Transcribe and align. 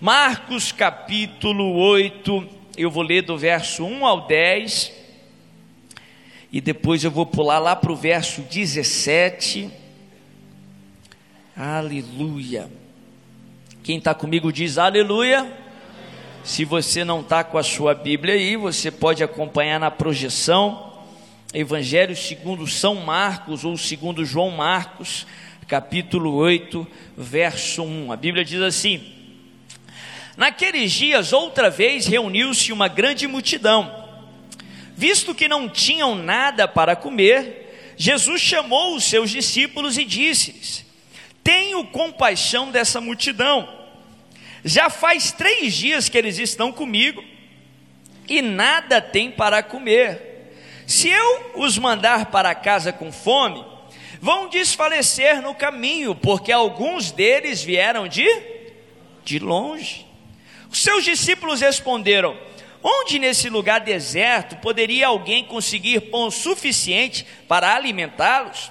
Marcos 0.00 0.70
capítulo 0.70 1.74
8, 1.74 2.46
eu 2.76 2.88
vou 2.88 3.02
ler 3.02 3.22
do 3.22 3.36
verso 3.36 3.84
1 3.84 4.06
ao 4.06 4.28
10, 4.28 4.92
e 6.52 6.60
depois 6.60 7.02
eu 7.02 7.10
vou 7.10 7.26
pular 7.26 7.58
lá 7.58 7.74
para 7.74 7.90
o 7.90 7.96
verso 7.96 8.42
17. 8.42 9.68
Aleluia. 11.56 12.70
Quem 13.82 13.98
está 13.98 14.14
comigo 14.14 14.52
diz 14.52 14.78
aleluia. 14.78 15.52
Se 16.44 16.64
você 16.64 17.04
não 17.04 17.20
está 17.20 17.42
com 17.42 17.58
a 17.58 17.62
sua 17.64 17.92
Bíblia 17.92 18.34
aí, 18.34 18.56
você 18.56 18.92
pode 18.92 19.24
acompanhar 19.24 19.80
na 19.80 19.90
projeção. 19.90 20.92
Evangelho 21.52 22.14
segundo 22.14 22.68
São 22.68 22.94
Marcos 22.94 23.64
ou 23.64 23.76
segundo 23.76 24.24
João 24.24 24.52
Marcos, 24.52 25.26
capítulo 25.66 26.34
8, 26.34 26.86
verso 27.16 27.82
1. 27.82 28.12
A 28.12 28.16
Bíblia 28.16 28.44
diz 28.44 28.62
assim: 28.62 29.17
Naqueles 30.38 30.92
dias, 30.92 31.32
outra 31.32 31.68
vez, 31.68 32.06
reuniu-se 32.06 32.72
uma 32.72 32.86
grande 32.86 33.26
multidão. 33.26 34.08
Visto 34.94 35.34
que 35.34 35.48
não 35.48 35.68
tinham 35.68 36.14
nada 36.14 36.68
para 36.68 36.94
comer, 36.94 37.94
Jesus 37.96 38.40
chamou 38.40 38.94
os 38.94 39.02
seus 39.02 39.30
discípulos 39.32 39.98
e 39.98 40.04
disse-lhes: 40.04 40.86
Tenho 41.42 41.84
compaixão 41.88 42.70
dessa 42.70 43.00
multidão. 43.00 43.68
Já 44.64 44.88
faz 44.88 45.32
três 45.32 45.74
dias 45.74 46.08
que 46.08 46.16
eles 46.16 46.38
estão 46.38 46.70
comigo 46.70 47.20
e 48.28 48.40
nada 48.40 49.00
têm 49.00 49.32
para 49.32 49.60
comer. 49.60 50.52
Se 50.86 51.08
eu 51.08 51.52
os 51.56 51.76
mandar 51.76 52.26
para 52.26 52.54
casa 52.54 52.92
com 52.92 53.10
fome, 53.10 53.64
vão 54.20 54.48
desfalecer 54.48 55.42
no 55.42 55.52
caminho, 55.52 56.14
porque 56.14 56.52
alguns 56.52 57.10
deles 57.10 57.60
vieram 57.60 58.06
de 58.06 58.28
de 59.24 59.40
longe. 59.40 60.07
Os 60.70 60.82
seus 60.82 61.04
discípulos 61.04 61.60
responderam: 61.60 62.36
Onde 62.82 63.18
nesse 63.18 63.48
lugar 63.48 63.80
deserto 63.80 64.56
poderia 64.56 65.08
alguém 65.08 65.44
conseguir 65.44 66.00
pão 66.02 66.30
suficiente 66.30 67.26
para 67.46 67.74
alimentá-los? 67.74 68.70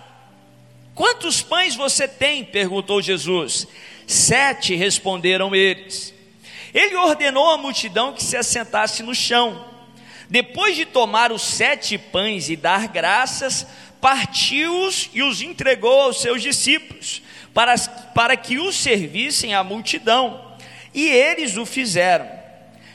Quantos 0.96 1.42
pães 1.42 1.76
você 1.76 2.08
tem? 2.08 2.44
perguntou 2.44 3.02
Jesus. 3.02 3.68
Sete 4.06 4.76
responderam 4.76 5.54
eles. 5.54 6.14
Ele 6.74 6.96
ordenou 6.96 7.50
à 7.52 7.58
multidão 7.58 8.14
que 8.14 8.24
se 8.24 8.38
assentasse 8.38 9.04
no 9.04 9.14
chão. 9.14 9.66
Depois 10.30 10.76
de 10.76 10.86
tomar 10.86 11.32
os 11.32 11.42
sete 11.42 11.98
pães 11.98 12.50
e 12.50 12.56
dar 12.56 12.88
graças, 12.88 13.66
partiu-os 14.02 15.10
e 15.14 15.22
os 15.24 15.42
entregou 15.42 16.02
aos 16.02 16.22
seus 16.22 16.42
discípulos, 16.42 17.22
para, 17.54 17.78
para 18.14 18.36
que 18.36 18.60
os 18.60 18.76
servissem 18.76 19.54
à 19.54 19.64
multidão 19.64 20.47
e 20.98 21.08
eles 21.10 21.58
o 21.58 21.66
fizeram. 21.66 22.28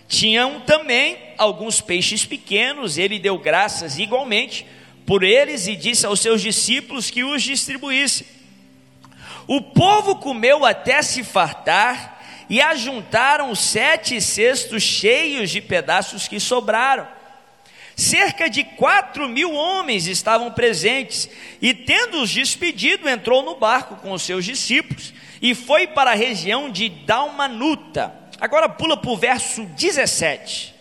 Tinham 0.08 0.60
também 0.62 1.16
alguns 1.38 1.80
peixes 1.80 2.26
pequenos, 2.26 2.98
ele 2.98 3.16
deu 3.16 3.38
graças 3.38 3.96
igualmente 3.96 4.66
por 5.06 5.22
eles 5.22 5.68
e 5.68 5.76
disse 5.76 6.04
aos 6.04 6.18
seus 6.18 6.42
discípulos 6.42 7.10
que 7.10 7.22
os 7.22 7.44
distribuíssem. 7.44 8.26
O 9.46 9.60
povo 9.60 10.16
comeu 10.16 10.64
até 10.64 11.00
se 11.00 11.22
fartar 11.22 12.44
e 12.50 12.60
ajuntaram 12.60 13.54
sete 13.54 14.20
cestos 14.20 14.82
cheios 14.82 15.48
de 15.48 15.60
pedaços 15.60 16.26
que 16.26 16.40
sobraram. 16.40 17.06
Cerca 17.94 18.50
de 18.50 18.64
quatro 18.64 19.28
mil 19.28 19.52
homens 19.52 20.08
estavam 20.08 20.50
presentes, 20.50 21.28
e 21.60 21.72
tendo-os 21.72 22.30
despedido, 22.30 23.08
entrou 23.08 23.44
no 23.44 23.54
barco 23.54 23.94
com 23.96 24.10
os 24.10 24.22
seus 24.22 24.44
discípulos 24.44 25.14
e 25.42 25.56
foi 25.56 25.88
para 25.88 26.12
a 26.12 26.14
região 26.14 26.70
de 26.70 26.88
Dalmanuta. 26.88 28.14
Agora 28.40 28.68
pula 28.68 28.96
para 28.96 29.10
o 29.10 29.16
verso 29.16 29.64
17. 29.64 30.72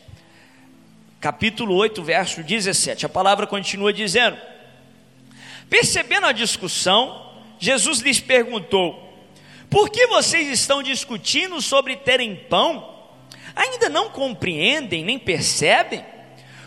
Capítulo 1.20 1.74
8, 1.76 2.04
verso 2.04 2.44
17. 2.44 3.08
A 3.08 3.10
palavra 3.10 3.48
continua 3.48 3.92
dizendo: 3.92 4.38
Percebendo 5.68 6.28
a 6.28 6.32
discussão, 6.32 7.34
Jesus 7.60 8.02
lhes 8.02 8.20
perguntou: 8.20 9.12
Por 9.68 9.90
que 9.90 10.06
vocês 10.06 10.48
estão 10.48 10.84
discutindo 10.84 11.60
sobre 11.60 11.96
terem 11.96 12.36
pão? 12.36 12.88
Ainda 13.56 13.90
não 13.90 14.12
compreendem 14.12 15.04
nem 15.04 15.18
percebem? 15.18 16.06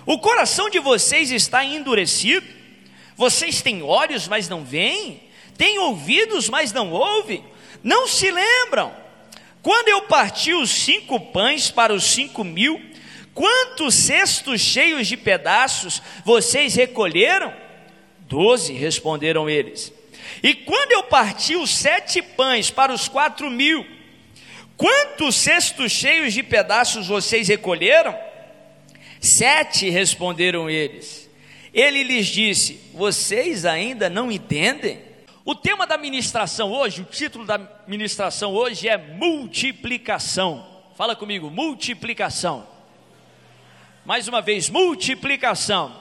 O 0.04 0.18
coração 0.18 0.68
de 0.68 0.80
vocês 0.80 1.30
está 1.30 1.64
endurecido? 1.64 2.46
Vocês 3.16 3.62
têm 3.62 3.82
olhos, 3.82 4.26
mas 4.26 4.48
não 4.48 4.64
veem? 4.64 5.22
Têm 5.56 5.78
ouvidos, 5.78 6.48
mas 6.48 6.72
não 6.72 6.90
ouvem? 6.90 7.53
Não 7.84 8.08
se 8.08 8.30
lembram? 8.30 8.90
Quando 9.62 9.88
eu 9.88 10.02
parti 10.02 10.54
os 10.54 10.70
cinco 10.70 11.20
pães 11.20 11.70
para 11.70 11.92
os 11.92 12.04
cinco 12.04 12.42
mil, 12.42 12.80
quantos 13.34 13.94
cestos 13.94 14.60
cheios 14.60 15.06
de 15.06 15.18
pedaços 15.18 16.02
vocês 16.24 16.74
recolheram? 16.74 17.52
Doze, 18.20 18.72
responderam 18.72 19.48
eles. 19.48 19.92
E 20.42 20.54
quando 20.54 20.92
eu 20.92 21.02
parti 21.04 21.56
os 21.56 21.70
sete 21.70 22.22
pães 22.22 22.70
para 22.70 22.92
os 22.92 23.06
quatro 23.06 23.50
mil, 23.50 23.86
quantos 24.76 25.36
cestos 25.36 25.92
cheios 25.92 26.32
de 26.32 26.42
pedaços 26.42 27.06
vocês 27.06 27.48
recolheram? 27.48 28.18
Sete, 29.20 29.90
responderam 29.90 30.68
eles. 30.70 31.28
Ele 31.72 32.02
lhes 32.02 32.26
disse: 32.26 32.80
Vocês 32.94 33.64
ainda 33.64 34.08
não 34.08 34.32
entendem? 34.32 35.00
O 35.46 35.54
tema 35.54 35.86
da 35.86 35.98
ministração 35.98 36.72
hoje, 36.72 37.02
o 37.02 37.04
título 37.04 37.44
da 37.44 37.58
ministração 37.86 38.54
hoje 38.54 38.88
é 38.88 38.96
multiplicação. 38.96 40.66
Fala 40.96 41.14
comigo, 41.14 41.50
multiplicação. 41.50 42.66
Mais 44.06 44.26
uma 44.26 44.40
vez, 44.40 44.70
multiplicação. 44.70 46.00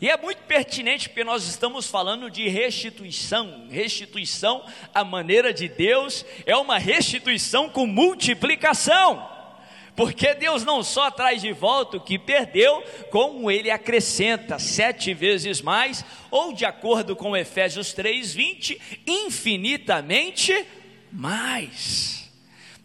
E 0.00 0.08
é 0.08 0.16
muito 0.16 0.42
pertinente 0.44 1.08
porque 1.08 1.24
nós 1.24 1.48
estamos 1.48 1.88
falando 1.88 2.30
de 2.30 2.48
restituição. 2.48 3.66
Restituição, 3.68 4.64
a 4.94 5.02
maneira 5.02 5.52
de 5.52 5.68
Deus, 5.68 6.24
é 6.46 6.56
uma 6.56 6.78
restituição 6.78 7.68
com 7.68 7.84
multiplicação. 7.84 9.28
Porque 9.94 10.34
Deus 10.34 10.64
não 10.64 10.82
só 10.82 11.10
traz 11.10 11.42
de 11.42 11.52
volta 11.52 11.98
o 11.98 12.00
que 12.00 12.18
perdeu, 12.18 12.82
como 13.10 13.50
ele 13.50 13.70
acrescenta 13.70 14.58
sete 14.58 15.12
vezes 15.12 15.60
mais, 15.60 16.04
ou 16.30 16.52
de 16.52 16.64
acordo 16.64 17.14
com 17.14 17.36
Efésios 17.36 17.92
3:20, 17.92 18.80
infinitamente 19.06 20.66
mais. 21.12 22.30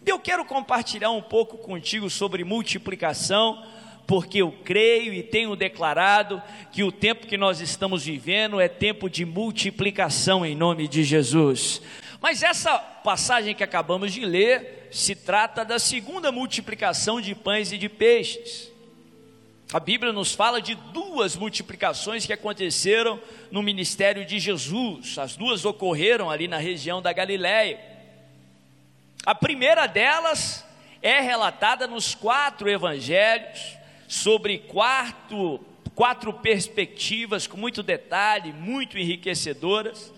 Eu 0.06 0.19
quero 0.19 0.44
compartilhar 0.45 1.12
um 1.12 1.22
pouco 1.22 1.57
contigo 1.57 2.09
sobre 2.09 2.44
multiplicação, 2.44 3.66
porque 4.06 4.41
eu 4.41 4.51
creio 4.63 5.13
e 5.13 5.24
tenho 5.24 5.56
declarado 5.56 6.41
que 6.72 6.84
o 6.84 6.91
tempo 6.91 7.28
que 7.28 7.38
nós 7.38 7.62
estamos 7.62 8.06
vivendo 8.06 8.59
é 8.59 8.68
tempo 8.68 9.09
de 9.09 9.25
multiplicação 9.25 10.45
em 10.45 10.56
nome 10.56 10.88
de 10.88 11.03
Jesus. 11.03 11.81
Mas 12.22 12.44
essa 12.44 12.78
passagem 12.78 13.53
que 13.53 13.63
acabamos 13.63 14.13
de 14.13 14.25
ler 14.25 14.76
se 14.91 15.15
trata 15.15 15.63
da 15.63 15.79
segunda 15.79 16.31
multiplicação 16.31 17.19
de 17.19 17.33
pães 17.35 17.71
e 17.71 17.77
de 17.77 17.89
peixes. 17.89 18.71
A 19.73 19.79
Bíblia 19.81 20.13
nos 20.13 20.33
fala 20.33 20.61
de 20.61 20.75
duas 20.75 21.35
multiplicações 21.35 22.25
que 22.25 22.31
aconteceram 22.31 23.21
no 23.51 23.61
ministério 23.61 24.25
de 24.25 24.39
Jesus. 24.39 25.17
As 25.17 25.35
duas 25.35 25.65
ocorreram 25.65 26.29
ali 26.31 26.47
na 26.47 26.57
região 26.57 27.01
da 27.01 27.11
Galiléia. 27.11 27.77
A 29.25 29.35
primeira 29.35 29.85
delas 29.85 30.65
é 31.01 31.19
relatada 31.19 31.85
nos 31.85 32.15
quatro 32.15 32.69
evangelhos, 32.69 33.77
sobre 34.07 34.59
quatro, 34.59 35.59
quatro 35.93 36.31
perspectivas 36.31 37.45
com 37.45 37.57
muito 37.57 37.83
detalhe, 37.83 38.53
muito 38.53 38.97
enriquecedoras. 38.97 40.13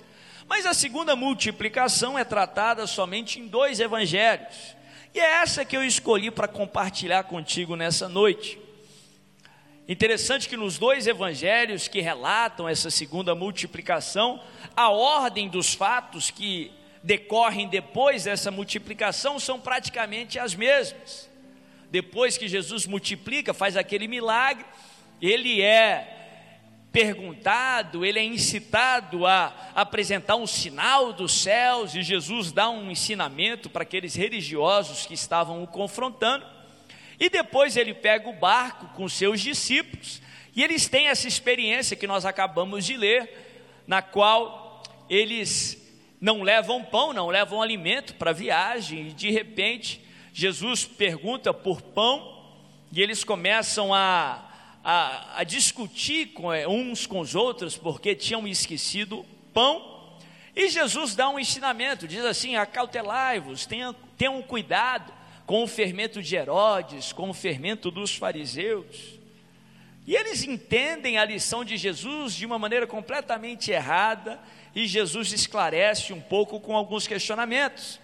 Mas 0.49 0.65
a 0.65 0.73
segunda 0.73 1.15
multiplicação 1.15 2.17
é 2.17 2.23
tratada 2.23 2.87
somente 2.87 3.39
em 3.39 3.47
dois 3.47 3.79
evangelhos. 3.79 4.75
E 5.13 5.19
é 5.19 5.41
essa 5.43 5.63
que 5.63 5.77
eu 5.77 5.83
escolhi 5.83 6.31
para 6.31 6.47
compartilhar 6.47 7.23
contigo 7.25 7.75
nessa 7.75 8.09
noite. 8.09 8.59
Interessante 9.87 10.49
que 10.49 10.57
nos 10.57 10.79
dois 10.79 11.05
evangelhos 11.05 11.87
que 11.87 12.01
relatam 12.01 12.67
essa 12.67 12.89
segunda 12.89 13.35
multiplicação, 13.35 14.41
a 14.75 14.89
ordem 14.89 15.47
dos 15.47 15.75
fatos 15.75 16.31
que 16.31 16.71
decorrem 17.03 17.67
depois 17.67 18.23
dessa 18.23 18.49
multiplicação 18.49 19.39
são 19.39 19.59
praticamente 19.59 20.39
as 20.39 20.55
mesmas. 20.55 21.29
Depois 21.91 22.39
que 22.39 22.47
Jesus 22.47 22.87
multiplica, 22.87 23.53
faz 23.53 23.77
aquele 23.77 24.07
milagre, 24.07 24.65
ele 25.21 25.61
é 25.61 26.18
perguntado, 26.91 28.03
ele 28.03 28.19
é 28.19 28.23
incitado 28.23 29.25
a 29.25 29.53
apresentar 29.75 30.35
um 30.35 30.47
sinal 30.47 31.13
dos 31.13 31.31
céus, 31.41 31.93
e 31.93 32.01
Jesus 32.01 32.51
dá 32.51 32.69
um 32.69 32.89
ensinamento 32.89 33.69
para 33.69 33.83
aqueles 33.83 34.15
religiosos 34.15 35.05
que 35.05 35.13
estavam 35.13 35.63
o 35.63 35.67
confrontando. 35.67 36.45
E 37.19 37.29
depois 37.29 37.77
ele 37.77 37.93
pega 37.93 38.29
o 38.29 38.33
barco 38.33 38.87
com 38.95 39.07
seus 39.07 39.41
discípulos, 39.41 40.21
e 40.55 40.63
eles 40.63 40.87
têm 40.87 41.07
essa 41.07 41.27
experiência 41.27 41.95
que 41.95 42.07
nós 42.07 42.25
acabamos 42.25 42.85
de 42.85 42.97
ler, 42.97 43.83
na 43.87 44.01
qual 44.01 44.83
eles 45.09 45.77
não 46.19 46.41
levam 46.41 46.83
pão, 46.83 47.13
não 47.13 47.27
levam 47.27 47.61
alimento 47.61 48.15
para 48.15 48.31
a 48.31 48.33
viagem, 48.33 49.07
e 49.07 49.13
de 49.13 49.31
repente 49.31 50.01
Jesus 50.33 50.85
pergunta 50.85 51.53
por 51.53 51.81
pão 51.81 52.39
e 52.91 53.01
eles 53.01 53.23
começam 53.23 53.93
a, 53.93 54.48
a, 54.83 55.39
a 55.39 55.43
discutir 55.43 56.27
com, 56.27 56.51
é, 56.51 56.67
uns 56.67 57.05
com 57.05 57.19
os 57.19 57.35
outros 57.35 57.77
porque 57.77 58.15
tinham 58.15 58.47
esquecido 58.47 59.25
pão. 59.53 60.17
E 60.55 60.69
Jesus 60.69 61.15
dá 61.15 61.29
um 61.29 61.39
ensinamento, 61.39 62.07
diz 62.07 62.23
assim: 62.25 62.55
acautelai-vos, 62.55 63.65
tenham, 63.65 63.93
tenham 64.17 64.41
cuidado 64.41 65.13
com 65.45 65.63
o 65.63 65.67
fermento 65.67 66.21
de 66.21 66.35
Herodes, 66.35 67.11
com 67.11 67.29
o 67.29 67.33
fermento 67.33 67.89
dos 67.89 68.15
fariseus. 68.15 69.19
E 70.05 70.15
eles 70.15 70.43
entendem 70.43 71.17
a 71.17 71.25
lição 71.25 71.63
de 71.63 71.77
Jesus 71.77 72.33
de 72.33 72.45
uma 72.45 72.57
maneira 72.57 72.87
completamente 72.87 73.71
errada, 73.71 74.39
e 74.73 74.87
Jesus 74.87 75.31
esclarece 75.31 76.13
um 76.13 76.21
pouco 76.21 76.59
com 76.59 76.75
alguns 76.75 77.07
questionamentos. 77.07 77.99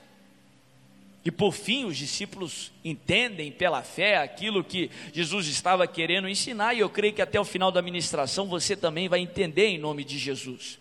E 1.26 1.32
por 1.32 1.54
fim, 1.54 1.86
os 1.86 1.98
discípulos 1.98 2.72
entendem 2.84 3.52
pela 3.52 3.82
fé 3.82 4.18
aquilo 4.18 4.64
que 4.64 4.92
Jesus 5.12 5.48
estava 5.48 5.88
querendo 5.88 6.30
ensinar, 6.30 6.76
e 6.76 6.80
eu 6.82 6.90
creio 6.90 7.16
que 7.16 7.22
até 7.22 7.40
o 7.40 7.44
final 7.44 7.72
da 7.72 7.82
ministração 7.82 8.46
você 8.48 8.76
também 8.76 9.10
vai 9.10 9.22
entender 9.22 9.66
em 9.66 9.80
nome 9.80 10.04
de 10.04 10.20
Jesus. 10.20 10.78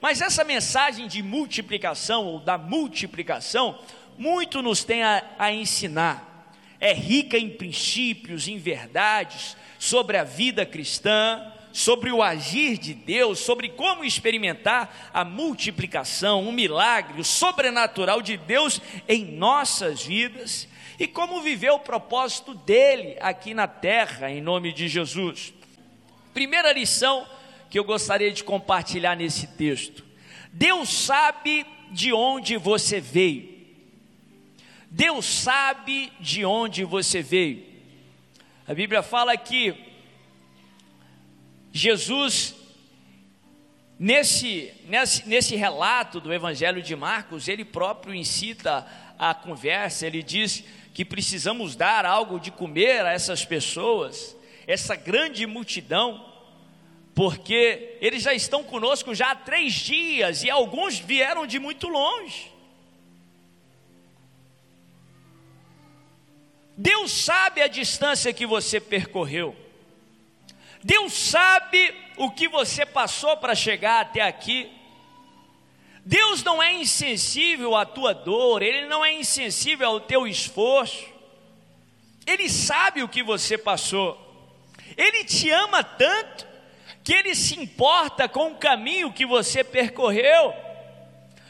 Mas 0.00 0.20
essa 0.20 0.44
mensagem 0.44 1.08
de 1.08 1.20
multiplicação 1.20 2.24
ou 2.26 2.38
da 2.38 2.56
multiplicação, 2.56 3.76
muito 4.16 4.62
nos 4.62 4.84
tem 4.84 5.02
a, 5.02 5.24
a 5.36 5.52
ensinar. 5.52 6.54
É 6.78 6.94
rica 6.94 7.36
em 7.36 7.50
princípios, 7.50 8.46
em 8.46 8.56
verdades 8.56 9.56
sobre 9.80 10.16
a 10.16 10.22
vida 10.22 10.64
cristã, 10.64 11.44
sobre 11.72 12.10
o 12.10 12.22
agir 12.22 12.78
de 12.78 12.94
Deus, 12.94 13.38
sobre 13.38 13.68
como 13.68 14.04
experimentar 14.04 15.10
a 15.12 15.24
multiplicação, 15.24 16.48
o 16.48 16.52
milagre, 16.52 17.20
o 17.20 17.24
sobrenatural 17.24 18.22
de 18.22 18.36
Deus 18.36 18.80
em 19.08 19.24
nossas 19.24 20.04
vidas 20.04 20.68
e 20.98 21.06
como 21.06 21.40
viver 21.40 21.70
o 21.70 21.78
propósito 21.78 22.54
dele 22.54 23.16
aqui 23.20 23.54
na 23.54 23.68
terra, 23.68 24.30
em 24.30 24.40
nome 24.40 24.72
de 24.72 24.88
Jesus. 24.88 25.54
Primeira 26.34 26.72
lição 26.72 27.26
que 27.70 27.78
eu 27.78 27.84
gostaria 27.84 28.32
de 28.32 28.42
compartilhar 28.42 29.16
nesse 29.16 29.46
texto: 29.46 30.04
Deus 30.52 30.88
sabe 30.88 31.64
de 31.90 32.12
onde 32.12 32.56
você 32.56 33.00
veio. 33.00 33.56
Deus 34.90 35.26
sabe 35.26 36.12
de 36.18 36.44
onde 36.44 36.82
você 36.82 37.22
veio. 37.22 37.64
A 38.66 38.74
Bíblia 38.74 39.02
fala 39.02 39.36
que 39.36 39.87
Jesus, 41.78 42.56
nesse, 43.98 44.72
nesse, 44.86 45.28
nesse 45.28 45.54
relato 45.54 46.20
do 46.20 46.32
Evangelho 46.32 46.82
de 46.82 46.96
Marcos, 46.96 47.46
ele 47.46 47.64
próprio 47.64 48.12
incita 48.12 48.84
a 49.16 49.32
conversa, 49.32 50.06
ele 50.06 50.22
diz 50.22 50.64
que 50.92 51.04
precisamos 51.04 51.76
dar 51.76 52.04
algo 52.04 52.40
de 52.40 52.50
comer 52.50 53.06
a 53.06 53.12
essas 53.12 53.44
pessoas, 53.44 54.36
essa 54.66 54.96
grande 54.96 55.46
multidão, 55.46 56.26
porque 57.14 57.96
eles 58.00 58.24
já 58.24 58.34
estão 58.34 58.64
conosco 58.64 59.14
já 59.14 59.30
há 59.30 59.36
três 59.36 59.72
dias 59.74 60.42
e 60.42 60.50
alguns 60.50 60.98
vieram 60.98 61.46
de 61.46 61.60
muito 61.60 61.86
longe. 61.86 62.52
Deus 66.76 67.12
sabe 67.12 67.62
a 67.62 67.68
distância 67.68 68.32
que 68.32 68.46
você 68.46 68.80
percorreu. 68.80 69.67
Deus 70.88 71.12
sabe 71.12 71.94
o 72.16 72.30
que 72.30 72.48
você 72.48 72.86
passou 72.86 73.36
para 73.36 73.54
chegar 73.54 74.00
até 74.00 74.22
aqui. 74.22 74.72
Deus 76.02 76.42
não 76.42 76.62
é 76.62 76.72
insensível 76.72 77.76
à 77.76 77.84
tua 77.84 78.14
dor, 78.14 78.62
Ele 78.62 78.86
não 78.86 79.04
é 79.04 79.12
insensível 79.12 79.86
ao 79.86 80.00
teu 80.00 80.26
esforço. 80.26 81.04
Ele 82.26 82.48
sabe 82.48 83.02
o 83.02 83.08
que 83.08 83.22
você 83.22 83.58
passou. 83.58 84.18
Ele 84.96 85.24
te 85.24 85.50
ama 85.50 85.84
tanto 85.84 86.46
que 87.04 87.12
Ele 87.12 87.34
se 87.34 87.60
importa 87.60 88.26
com 88.26 88.52
o 88.52 88.56
caminho 88.56 89.12
que 89.12 89.26
você 89.26 89.62
percorreu, 89.62 90.54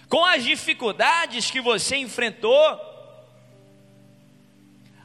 com 0.08 0.24
as 0.24 0.42
dificuldades 0.42 1.48
que 1.48 1.60
você 1.60 1.94
enfrentou. 1.94 2.80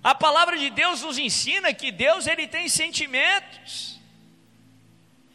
A 0.03 0.15
palavra 0.15 0.57
de 0.57 0.71
Deus 0.71 1.03
nos 1.03 1.19
ensina 1.19 1.71
que 1.71 1.91
Deus 1.91 2.25
ele 2.25 2.47
tem 2.47 2.67
sentimentos. 2.67 3.92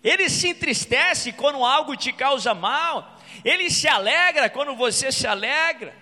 Ele 0.08 0.30
se 0.30 0.48
entristece 0.48 1.32
quando 1.32 1.62
algo 1.62 1.94
te 1.94 2.14
causa 2.14 2.54
mal, 2.54 3.20
ele 3.44 3.68
se 3.68 3.86
alegra 3.86 4.48
quando 4.48 4.74
você 4.74 5.12
se 5.12 5.26
alegra. 5.26 5.94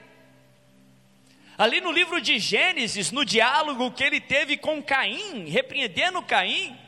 Ali 1.59 1.81
no 1.81 1.91
livro 1.91 2.21
de 2.21 2.39
Gênesis, 2.39 3.11
no 3.11 3.25
diálogo 3.25 3.91
que 3.91 4.05
ele 4.05 4.21
teve 4.21 4.57
com 4.59 4.81
Caim, 4.81 5.49
repreendendo 5.49 6.23
Caim, 6.23 6.79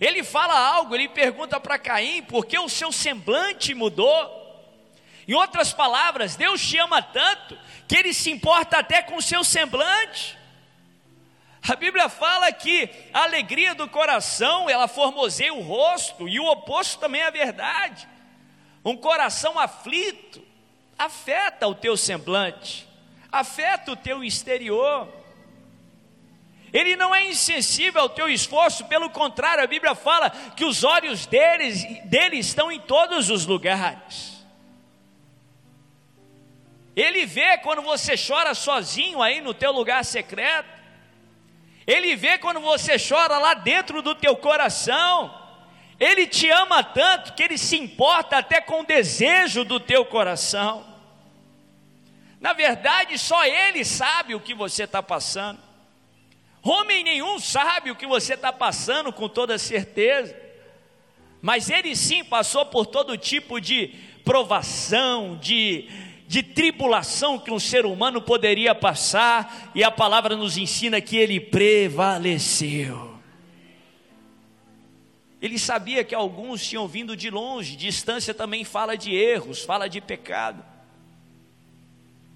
ele 0.00 0.24
fala 0.24 0.58
algo, 0.58 0.92
ele 0.96 1.08
pergunta 1.08 1.60
para 1.60 1.78
Caim 1.78 2.24
por 2.24 2.44
que 2.44 2.58
o 2.58 2.68
seu 2.68 2.90
semblante 2.90 3.72
mudou. 3.72 4.44
Em 5.28 5.34
outras 5.34 5.72
palavras, 5.72 6.34
Deus 6.34 6.60
te 6.60 6.78
ama 6.78 7.00
tanto 7.00 7.56
que 7.86 7.94
ele 7.94 8.12
se 8.12 8.28
importa 8.32 8.78
até 8.78 9.02
com 9.02 9.18
o 9.18 9.22
seu 9.22 9.44
semblante. 9.44 10.36
A 11.68 11.74
Bíblia 11.74 12.08
fala 12.08 12.52
que 12.52 12.88
a 13.12 13.24
alegria 13.24 13.74
do 13.74 13.88
coração, 13.88 14.70
ela 14.70 14.86
formoseia 14.86 15.52
o 15.52 15.62
rosto, 15.62 16.28
e 16.28 16.38
o 16.38 16.46
oposto 16.46 17.00
também 17.00 17.22
é 17.22 17.30
verdade. 17.30 18.06
Um 18.84 18.96
coração 18.96 19.58
aflito 19.58 20.40
afeta 20.96 21.66
o 21.66 21.74
teu 21.74 21.96
semblante, 21.96 22.88
afeta 23.32 23.90
o 23.90 23.96
teu 23.96 24.22
exterior. 24.22 25.12
Ele 26.72 26.94
não 26.94 27.12
é 27.12 27.26
insensível 27.26 28.02
ao 28.02 28.08
teu 28.08 28.28
esforço, 28.28 28.84
pelo 28.84 29.10
contrário, 29.10 29.64
a 29.64 29.66
Bíblia 29.66 29.94
fala 29.94 30.30
que 30.30 30.64
os 30.64 30.84
olhos 30.84 31.26
deles, 31.26 31.84
dele 32.04 32.36
estão 32.36 32.70
em 32.70 32.78
todos 32.78 33.28
os 33.28 33.44
lugares. 33.44 34.36
Ele 36.94 37.26
vê 37.26 37.58
quando 37.58 37.82
você 37.82 38.14
chora 38.16 38.54
sozinho 38.54 39.20
aí 39.20 39.40
no 39.40 39.52
teu 39.52 39.72
lugar 39.72 40.04
secreto. 40.04 40.75
Ele 41.86 42.16
vê 42.16 42.36
quando 42.38 42.60
você 42.60 42.96
chora 42.98 43.38
lá 43.38 43.54
dentro 43.54 44.02
do 44.02 44.14
teu 44.14 44.36
coração. 44.36 45.32
Ele 45.98 46.26
te 46.26 46.48
ama 46.50 46.82
tanto 46.82 47.34
que 47.34 47.42
ele 47.42 47.56
se 47.56 47.76
importa 47.76 48.38
até 48.38 48.60
com 48.60 48.80
o 48.80 48.86
desejo 48.86 49.64
do 49.64 49.78
teu 49.78 50.04
coração. 50.04 50.84
Na 52.40 52.52
verdade, 52.52 53.16
só 53.18 53.44
ele 53.44 53.84
sabe 53.84 54.34
o 54.34 54.40
que 54.40 54.52
você 54.52 54.82
está 54.84 55.02
passando. 55.02 55.60
Homem 56.62 57.04
nenhum 57.04 57.38
sabe 57.38 57.90
o 57.90 57.96
que 57.96 58.06
você 58.06 58.34
está 58.34 58.52
passando 58.52 59.12
com 59.12 59.28
toda 59.28 59.56
certeza. 59.56 60.36
Mas 61.40 61.70
ele 61.70 61.94
sim 61.94 62.24
passou 62.24 62.66
por 62.66 62.86
todo 62.86 63.16
tipo 63.16 63.60
de 63.60 63.94
provação, 64.24 65.36
de 65.36 65.88
de 66.26 66.42
tribulação 66.42 67.38
que 67.38 67.50
um 67.50 67.58
ser 67.58 67.86
humano 67.86 68.20
poderia 68.20 68.74
passar, 68.74 69.70
e 69.74 69.84
a 69.84 69.90
palavra 69.90 70.36
nos 70.36 70.56
ensina 70.56 71.00
que 71.00 71.16
ele 71.16 71.38
prevaleceu. 71.38 73.16
Ele 75.40 75.58
sabia 75.58 76.02
que 76.02 76.14
alguns 76.14 76.66
tinham 76.66 76.88
vindo 76.88 77.16
de 77.16 77.30
longe, 77.30 77.76
distância 77.76 78.32
também 78.32 78.64
fala 78.64 78.96
de 78.96 79.14
erros, 79.14 79.62
fala 79.62 79.88
de 79.88 80.00
pecado. 80.00 80.64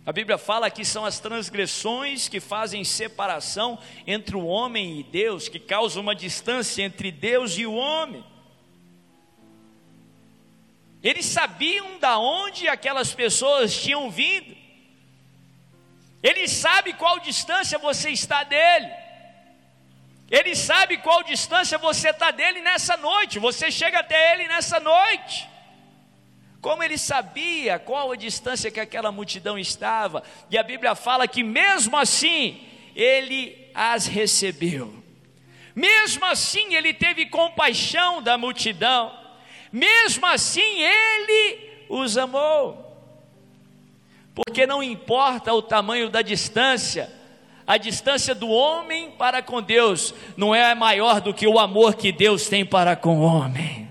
A 0.05 0.13
Bíblia 0.13 0.39
fala 0.39 0.71
que 0.71 0.85
são 0.85 1.05
as 1.05 1.21
transgressões 1.21 2.29
que 2.29 2.41
fazem 2.41 2.85
separação 2.85 3.79
entre 4.07 4.37
o 4.37 4.47
homem 4.47 5.01
e 5.01 5.03
Deus, 5.03 5.49
que 5.49 5.59
causam 5.59 6.03
uma 6.03 6.15
distância 6.15 6.83
entre 6.83 7.11
Deus 7.11 7.59
e 7.59 7.67
o 7.67 7.75
homem. 7.75 8.25
Eles 11.03 11.25
sabiam 11.27 11.99
da 11.99 12.19
onde 12.19 12.69
aquelas 12.69 13.15
pessoas 13.15 13.75
tinham 13.75 14.11
vindo. 14.11 14.55
Ele 16.23 16.47
sabe 16.47 16.93
qual 16.93 17.19
distância 17.19 17.79
você 17.79 18.11
está 18.11 18.43
dele. 18.43 18.91
Ele 20.31 20.55
sabe 20.55 20.99
qual 20.99 21.23
distância 21.23 21.79
você 21.79 22.11
está 22.11 22.31
dele 22.31 22.61
nessa 22.61 22.97
noite. 22.97 23.39
Você 23.39 23.71
chega 23.71 24.01
até 24.01 24.35
ele 24.35 24.47
nessa 24.47 24.79
noite. 24.79 25.49
Como 26.61 26.83
ele 26.83 26.99
sabia 26.99 27.79
qual 27.79 28.13
a 28.13 28.17
distância 28.17 28.71
que 28.71 28.79
aquela 28.79 29.11
multidão 29.11 29.59
estava. 29.59 30.23
E 30.51 30.59
a 30.59 30.63
Bíblia 30.63 30.95
fala 30.95 31.27
que 31.27 31.43
mesmo 31.43 31.97
assim 31.97 32.69
ele 32.95 33.71
as 33.75 34.07
recebeu. 34.07 35.03
Mesmo 35.75 36.27
assim 36.27 36.75
ele 36.75 36.93
teve 36.93 37.25
compaixão 37.27 38.23
da 38.23 38.37
multidão 38.37 39.20
mesmo 39.73 40.27
assim 40.27 40.61
ele 40.61 41.71
os 41.89 42.17
amou. 42.17 42.87
Porque 44.35 44.67
não 44.67 44.83
importa 44.83 45.53
o 45.53 45.63
tamanho 45.63 46.09
da 46.09 46.23
distância, 46.23 47.13
a 47.67 47.77
distância 47.77 48.35
do 48.35 48.49
homem 48.49 49.11
para 49.13 49.43
com 49.43 49.63
Deus 49.63 50.15
não 50.37 50.55
é 50.55 50.75
maior 50.75 51.21
do 51.21 51.35
que 51.35 51.47
o 51.47 51.59
amor 51.59 51.95
que 51.95 52.11
Deus 52.11 52.49
tem 52.49 52.65
para 52.65 52.97
com 52.97 53.19
o 53.19 53.23
homem. 53.23 53.89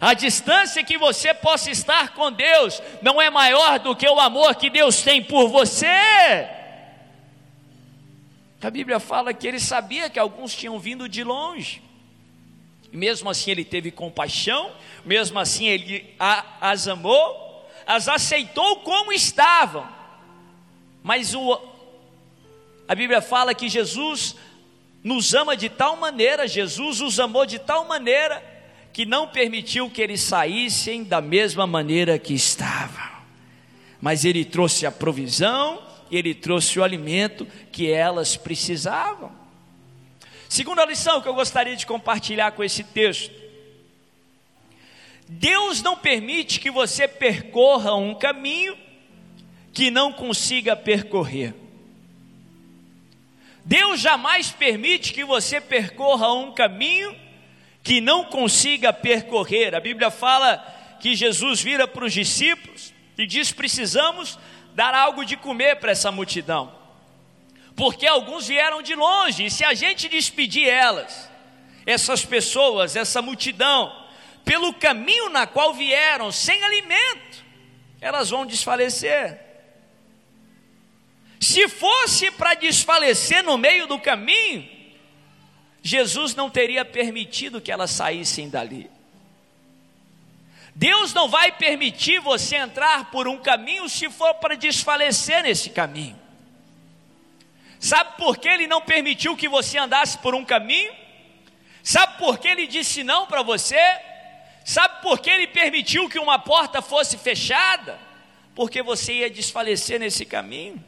A 0.00 0.12
distância 0.12 0.84
que 0.84 0.98
você 0.98 1.32
possa 1.32 1.70
estar 1.70 2.14
com 2.14 2.30
Deus 2.30 2.82
não 3.00 3.22
é 3.22 3.30
maior 3.30 3.78
do 3.78 3.96
que 3.96 4.06
o 4.06 4.20
amor 4.20 4.54
que 4.56 4.68
Deus 4.68 5.02
tem 5.02 5.22
por 5.22 5.48
você. 5.48 5.86
A 8.62 8.70
Bíblia 8.70 8.98
fala 9.00 9.32
que 9.32 9.46
ele 9.46 9.60
sabia 9.60 10.08
que 10.08 10.18
alguns 10.18 10.54
tinham 10.54 10.78
vindo 10.78 11.08
de 11.08 11.22
longe. 11.22 11.82
E 12.94 12.96
mesmo 12.96 13.28
assim 13.28 13.50
ele 13.50 13.64
teve 13.64 13.90
compaixão, 13.90 14.70
mesmo 15.04 15.36
assim 15.40 15.66
ele 15.66 16.14
as 16.60 16.86
amou, 16.86 17.68
as 17.84 18.06
aceitou 18.06 18.76
como 18.76 19.12
estavam. 19.12 19.84
Mas 21.02 21.34
o, 21.34 21.60
a 22.86 22.94
Bíblia 22.94 23.20
fala 23.20 23.52
que 23.52 23.68
Jesus 23.68 24.36
nos 25.02 25.34
ama 25.34 25.56
de 25.56 25.68
tal 25.68 25.96
maneira, 25.96 26.46
Jesus 26.46 27.00
os 27.00 27.18
amou 27.18 27.44
de 27.44 27.58
tal 27.58 27.84
maneira, 27.84 28.40
que 28.92 29.04
não 29.04 29.26
permitiu 29.26 29.90
que 29.90 30.00
eles 30.00 30.20
saíssem 30.20 31.02
da 31.02 31.20
mesma 31.20 31.66
maneira 31.66 32.16
que 32.16 32.32
estavam. 32.32 33.10
Mas 34.00 34.24
ele 34.24 34.44
trouxe 34.44 34.86
a 34.86 34.92
provisão, 34.92 35.82
ele 36.12 36.32
trouxe 36.32 36.78
o 36.78 36.84
alimento 36.84 37.44
que 37.72 37.90
elas 37.90 38.36
precisavam. 38.36 39.43
Segunda 40.54 40.84
lição 40.84 41.20
que 41.20 41.26
eu 41.26 41.34
gostaria 41.34 41.74
de 41.74 41.84
compartilhar 41.84 42.52
com 42.52 42.62
esse 42.62 42.84
texto. 42.84 43.34
Deus 45.28 45.82
não 45.82 45.96
permite 45.96 46.60
que 46.60 46.70
você 46.70 47.08
percorra 47.08 47.96
um 47.96 48.14
caminho 48.14 48.78
que 49.72 49.90
não 49.90 50.12
consiga 50.12 50.76
percorrer. 50.76 51.52
Deus 53.64 53.98
jamais 53.98 54.52
permite 54.52 55.12
que 55.12 55.24
você 55.24 55.60
percorra 55.60 56.32
um 56.32 56.52
caminho 56.52 57.16
que 57.82 58.00
não 58.00 58.26
consiga 58.26 58.92
percorrer. 58.92 59.74
A 59.74 59.80
Bíblia 59.80 60.08
fala 60.08 60.58
que 61.00 61.16
Jesus 61.16 61.60
vira 61.60 61.88
para 61.88 62.04
os 62.04 62.12
discípulos 62.12 62.94
e 63.18 63.26
diz: 63.26 63.50
precisamos 63.50 64.38
dar 64.72 64.94
algo 64.94 65.24
de 65.24 65.36
comer 65.36 65.80
para 65.80 65.90
essa 65.90 66.12
multidão 66.12 66.83
porque 67.76 68.06
alguns 68.06 68.46
vieram 68.46 68.82
de 68.82 68.94
longe, 68.94 69.46
e 69.46 69.50
se 69.50 69.64
a 69.64 69.74
gente 69.74 70.08
despedir 70.08 70.68
elas, 70.68 71.30
essas 71.84 72.24
pessoas, 72.24 72.94
essa 72.96 73.20
multidão, 73.20 73.92
pelo 74.44 74.72
caminho 74.74 75.28
na 75.28 75.46
qual 75.46 75.74
vieram, 75.74 76.30
sem 76.30 76.62
alimento, 76.62 77.44
elas 78.00 78.30
vão 78.30 78.46
desfalecer. 78.46 79.40
Se 81.40 81.68
fosse 81.68 82.30
para 82.30 82.54
desfalecer 82.54 83.42
no 83.42 83.58
meio 83.58 83.86
do 83.86 83.98
caminho, 83.98 84.68
Jesus 85.82 86.34
não 86.34 86.48
teria 86.48 86.84
permitido 86.84 87.60
que 87.60 87.72
elas 87.72 87.90
saíssem 87.90 88.48
dali. 88.48 88.90
Deus 90.74 91.12
não 91.12 91.28
vai 91.28 91.52
permitir 91.52 92.18
você 92.20 92.56
entrar 92.56 93.10
por 93.10 93.28
um 93.28 93.38
caminho 93.38 93.88
se 93.88 94.08
for 94.10 94.34
para 94.34 94.56
desfalecer 94.56 95.42
nesse 95.42 95.70
caminho. 95.70 96.23
Sabe 97.84 98.16
por 98.16 98.38
que 98.38 98.48
ele 98.48 98.66
não 98.66 98.80
permitiu 98.80 99.36
que 99.36 99.46
você 99.46 99.76
andasse 99.76 100.16
por 100.16 100.34
um 100.34 100.42
caminho? 100.42 100.90
Sabe 101.82 102.16
por 102.16 102.38
que 102.38 102.48
ele 102.48 102.66
disse 102.66 103.04
não 103.04 103.26
para 103.26 103.42
você? 103.42 103.78
Sabe 104.64 105.02
por 105.02 105.20
que 105.20 105.28
ele 105.28 105.46
permitiu 105.46 106.08
que 106.08 106.18
uma 106.18 106.38
porta 106.38 106.80
fosse 106.80 107.18
fechada? 107.18 108.00
Porque 108.54 108.82
você 108.82 109.12
ia 109.12 109.28
desfalecer 109.28 110.00
nesse 110.00 110.24
caminho. 110.24 110.82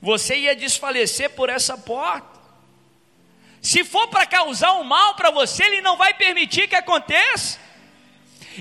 Você 0.00 0.36
ia 0.36 0.54
desfalecer 0.54 1.30
por 1.30 1.48
essa 1.48 1.76
porta. 1.76 2.40
Se 3.60 3.82
for 3.82 4.06
para 4.06 4.24
causar 4.24 4.74
um 4.74 4.84
mal 4.84 5.16
para 5.16 5.32
você, 5.32 5.64
ele 5.64 5.80
não 5.80 5.96
vai 5.96 6.14
permitir 6.14 6.68
que 6.68 6.76
aconteça. 6.76 7.58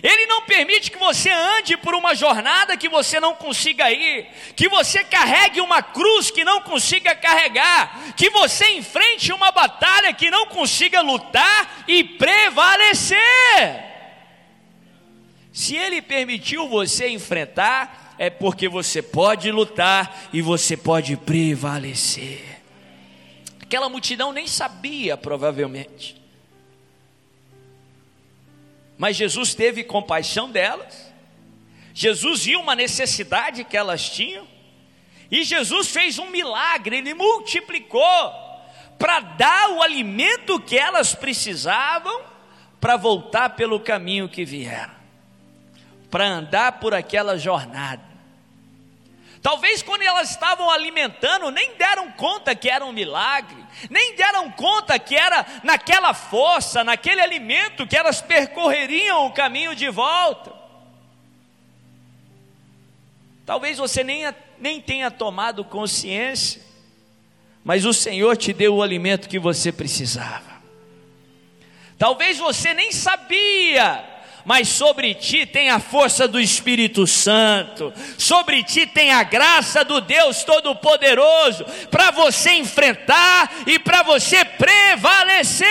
Ele 0.01 0.25
não 0.25 0.43
permite 0.43 0.89
que 0.89 0.97
você 0.97 1.29
ande 1.29 1.75
por 1.75 1.93
uma 1.93 2.15
jornada 2.15 2.77
que 2.77 2.87
você 2.87 3.19
não 3.19 3.35
consiga 3.35 3.91
ir, 3.91 4.27
que 4.55 4.69
você 4.69 5.03
carregue 5.03 5.59
uma 5.59 5.81
cruz 5.81 6.31
que 6.31 6.45
não 6.45 6.61
consiga 6.61 7.13
carregar, 7.13 8.13
que 8.15 8.29
você 8.29 8.69
enfrente 8.71 9.33
uma 9.33 9.51
batalha 9.51 10.13
que 10.13 10.31
não 10.31 10.45
consiga 10.45 11.01
lutar 11.01 11.83
e 11.87 12.03
prevalecer. 12.03 13.19
Se 15.51 15.75
ele 15.75 16.01
permitiu 16.01 16.69
você 16.69 17.09
enfrentar, 17.09 18.15
é 18.17 18.29
porque 18.29 18.69
você 18.69 19.01
pode 19.01 19.51
lutar 19.51 20.29
e 20.31 20.41
você 20.41 20.77
pode 20.77 21.17
prevalecer. 21.17 22.61
Aquela 23.61 23.89
multidão 23.89 24.31
nem 24.31 24.47
sabia, 24.47 25.17
provavelmente 25.17 26.20
mas 28.97 29.15
Jesus 29.15 29.53
teve 29.53 29.83
compaixão 29.83 30.49
delas. 30.51 31.11
Jesus 31.93 32.45
viu 32.45 32.59
uma 32.59 32.75
necessidade 32.75 33.63
que 33.63 33.75
elas 33.75 34.09
tinham, 34.09 34.47
e 35.29 35.43
Jesus 35.43 35.87
fez 35.89 36.19
um 36.19 36.29
milagre, 36.29 36.97
ele 36.97 37.13
multiplicou 37.13 38.51
para 38.99 39.19
dar 39.19 39.71
o 39.71 39.81
alimento 39.81 40.59
que 40.59 40.77
elas 40.77 41.15
precisavam 41.15 42.21
para 42.79 42.97
voltar 42.97 43.51
pelo 43.51 43.79
caminho 43.79 44.27
que 44.27 44.43
vieram, 44.43 44.93
para 46.09 46.27
andar 46.27 46.79
por 46.79 46.93
aquela 46.93 47.37
jornada. 47.37 48.10
Talvez 49.41 49.81
quando 49.81 50.03
elas 50.03 50.29
estavam 50.29 50.69
alimentando, 50.69 51.49
nem 51.49 51.75
deram 51.75 52.11
conta 52.11 52.53
que 52.53 52.69
era 52.69 52.85
um 52.85 52.91
milagre, 52.91 53.57
nem 53.89 54.15
deram 54.15 54.51
conta 54.51 54.99
que 54.99 55.15
era 55.15 55.45
naquela 55.63 56.13
força, 56.13 56.83
naquele 56.83 57.21
alimento 57.21 57.87
que 57.87 57.97
elas 57.97 58.21
percorreriam 58.21 59.25
o 59.25 59.33
caminho 59.33 59.75
de 59.75 59.89
volta. 59.89 60.53
Talvez 63.43 63.79
você 63.79 64.03
nem, 64.03 64.31
nem 64.59 64.79
tenha 64.79 65.09
tomado 65.09 65.65
consciência, 65.65 66.61
mas 67.63 67.83
o 67.83 67.93
Senhor 67.93 68.37
te 68.37 68.53
deu 68.53 68.75
o 68.75 68.83
alimento 68.83 69.27
que 69.27 69.39
você 69.39 69.71
precisava. 69.71 70.61
Talvez 71.97 72.37
você 72.37 72.75
nem 72.75 72.91
sabia 72.91 74.10
mas 74.45 74.67
sobre 74.67 75.13
ti 75.13 75.45
tem 75.45 75.69
a 75.69 75.79
força 75.79 76.27
do 76.27 76.39
Espírito 76.39 77.05
Santo, 77.07 77.93
sobre 78.17 78.63
ti 78.63 78.85
tem 78.85 79.11
a 79.11 79.23
graça 79.23 79.83
do 79.83 80.01
Deus 80.01 80.43
Todo-Poderoso 80.43 81.65
para 81.89 82.11
você 82.11 82.51
enfrentar 82.53 83.51
e 83.67 83.79
para 83.79 84.03
você 84.03 84.43
prevalecer. 84.45 85.69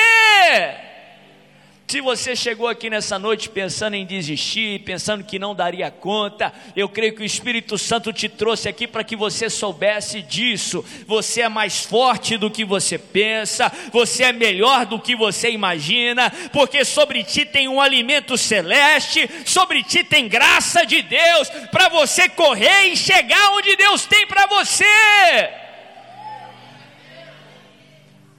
Se 1.90 2.00
você 2.00 2.36
chegou 2.36 2.68
aqui 2.68 2.88
nessa 2.88 3.18
noite 3.18 3.48
pensando 3.48 3.94
em 3.94 4.06
desistir, 4.06 4.78
pensando 4.84 5.24
que 5.24 5.40
não 5.40 5.56
daria 5.56 5.90
conta, 5.90 6.52
eu 6.76 6.88
creio 6.88 7.16
que 7.16 7.22
o 7.22 7.24
Espírito 7.24 7.76
Santo 7.76 8.12
te 8.12 8.28
trouxe 8.28 8.68
aqui 8.68 8.86
para 8.86 9.02
que 9.02 9.16
você 9.16 9.50
soubesse 9.50 10.22
disso. 10.22 10.84
Você 11.04 11.40
é 11.40 11.48
mais 11.48 11.84
forte 11.84 12.38
do 12.38 12.48
que 12.48 12.64
você 12.64 12.96
pensa, 12.96 13.72
você 13.90 14.22
é 14.22 14.32
melhor 14.32 14.86
do 14.86 15.00
que 15.00 15.16
você 15.16 15.50
imagina, 15.50 16.30
porque 16.52 16.84
sobre 16.84 17.24
ti 17.24 17.44
tem 17.44 17.66
um 17.66 17.80
alimento 17.80 18.38
celeste, 18.38 19.28
sobre 19.44 19.82
ti 19.82 20.04
tem 20.04 20.28
graça 20.28 20.86
de 20.86 21.02
Deus 21.02 21.50
para 21.72 21.88
você 21.88 22.28
correr 22.28 22.84
e 22.92 22.96
chegar 22.96 23.50
onde 23.54 23.74
Deus 23.74 24.06
tem 24.06 24.28
para 24.28 24.46
você. 24.46 25.69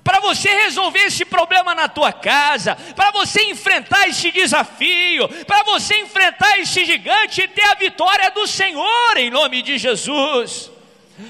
Para 0.03 0.19
você 0.19 0.49
resolver 0.63 0.99
esse 0.99 1.23
problema 1.23 1.75
na 1.75 1.87
tua 1.87 2.11
casa, 2.11 2.75
para 2.95 3.11
você 3.11 3.43
enfrentar 3.43 4.07
esse 4.07 4.31
desafio, 4.31 5.27
para 5.45 5.63
você 5.63 5.99
enfrentar 5.99 6.59
esse 6.59 6.85
gigante 6.85 7.41
e 7.41 7.47
ter 7.47 7.65
a 7.65 7.75
vitória 7.75 8.31
do 8.31 8.47
Senhor 8.47 9.17
em 9.17 9.29
nome 9.29 9.61
de 9.61 9.77
Jesus. 9.77 10.71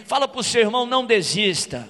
Fala 0.05 0.27
para 0.27 0.39
o 0.39 0.43
seu 0.43 0.61
irmão, 0.61 0.85
não 0.85 1.05
desista. 1.05 1.87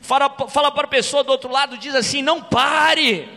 Fala, 0.00 0.28
fala 0.48 0.72
para 0.72 0.86
a 0.86 0.90
pessoa 0.90 1.22
do 1.22 1.30
outro 1.30 1.50
lado, 1.50 1.78
diz 1.78 1.94
assim: 1.94 2.20
não 2.20 2.42
pare. 2.42 3.28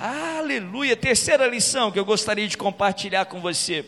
Aleluia. 0.00 0.96
Terceira 0.96 1.46
lição 1.46 1.90
que 1.92 1.98
eu 1.98 2.04
gostaria 2.04 2.48
de 2.48 2.56
compartilhar 2.56 3.26
com 3.26 3.40
você. 3.40 3.84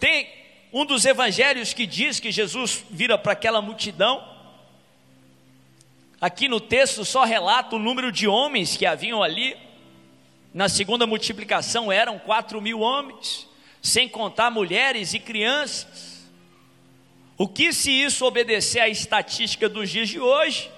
Tem 0.00 0.28
um 0.72 0.84
dos 0.84 1.04
evangelhos 1.04 1.72
que 1.72 1.86
diz 1.86 2.18
que 2.18 2.32
Jesus 2.32 2.84
vira 2.90 3.16
para 3.16 3.32
aquela 3.32 3.62
multidão 3.62 4.37
Aqui 6.20 6.48
no 6.48 6.60
texto 6.60 7.04
só 7.04 7.24
relata 7.24 7.76
o 7.76 7.78
número 7.78 8.10
de 8.10 8.26
homens 8.26 8.76
que 8.76 8.84
haviam 8.84 9.22
ali. 9.22 9.56
Na 10.52 10.68
segunda 10.68 11.06
multiplicação 11.06 11.92
eram 11.92 12.18
quatro 12.18 12.60
mil 12.60 12.80
homens, 12.80 13.46
sem 13.80 14.08
contar 14.08 14.50
mulheres 14.50 15.14
e 15.14 15.20
crianças. 15.20 16.28
O 17.36 17.46
que 17.46 17.72
se 17.72 17.92
isso 17.92 18.24
obedecer 18.24 18.80
à 18.80 18.88
estatística 18.88 19.68
dos 19.68 19.88
dias 19.90 20.08
de 20.08 20.18
hoje? 20.18 20.68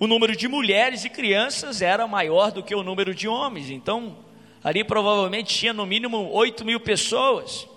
O 0.00 0.06
número 0.08 0.34
de 0.34 0.48
mulheres 0.48 1.04
e 1.04 1.10
crianças 1.10 1.80
era 1.80 2.08
maior 2.08 2.50
do 2.50 2.62
que 2.62 2.74
o 2.74 2.82
número 2.82 3.14
de 3.14 3.28
homens. 3.28 3.70
Então, 3.70 4.16
ali 4.64 4.82
provavelmente 4.82 5.54
tinha 5.54 5.72
no 5.72 5.86
mínimo 5.86 6.28
oito 6.32 6.64
mil 6.64 6.80
pessoas. 6.80 7.68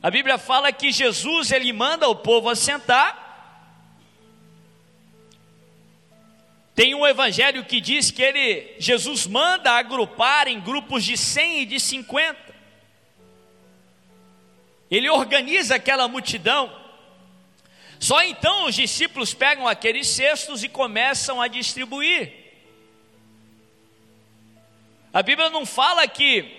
A 0.00 0.10
Bíblia 0.10 0.38
fala 0.38 0.70
que 0.72 0.92
Jesus 0.92 1.50
ele 1.50 1.72
manda 1.72 2.08
o 2.08 2.14
povo 2.14 2.48
assentar 2.48 3.29
Tem 6.80 6.94
um 6.94 7.06
evangelho 7.06 7.62
que 7.62 7.78
diz 7.78 8.10
que 8.10 8.22
ele, 8.22 8.74
Jesus 8.78 9.26
manda 9.26 9.70
agrupar 9.72 10.48
em 10.48 10.58
grupos 10.58 11.04
de 11.04 11.14
100 11.14 11.60
e 11.60 11.66
de 11.66 11.78
50. 11.78 12.54
Ele 14.90 15.10
organiza 15.10 15.74
aquela 15.74 16.08
multidão. 16.08 16.74
Só 17.98 18.22
então 18.22 18.64
os 18.64 18.74
discípulos 18.74 19.34
pegam 19.34 19.68
aqueles 19.68 20.08
cestos 20.08 20.64
e 20.64 20.70
começam 20.70 21.38
a 21.38 21.48
distribuir. 21.48 22.32
A 25.12 25.22
Bíblia 25.22 25.50
não 25.50 25.66
fala 25.66 26.08
que 26.08 26.50